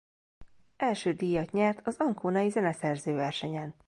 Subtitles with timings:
[0.77, 3.75] Első díjat nyert az anconai zeneszerző versenyen.